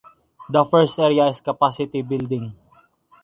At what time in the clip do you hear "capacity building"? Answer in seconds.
1.41-2.55